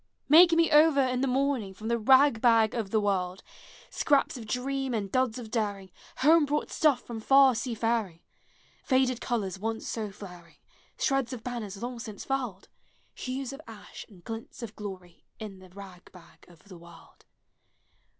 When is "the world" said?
2.89-3.43, 16.63-17.25